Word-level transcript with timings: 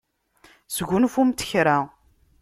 Sgunfumt 0.75 1.39
kra. 1.49 1.77